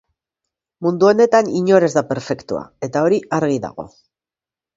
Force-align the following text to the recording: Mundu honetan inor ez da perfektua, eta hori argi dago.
Mundu 0.85 1.07
honetan 1.09 1.51
inor 1.59 1.85
ez 1.89 1.91
da 1.99 2.03
perfektua, 2.13 2.63
eta 2.89 3.05
hori 3.09 3.21
argi 3.41 3.61
dago. 3.69 3.87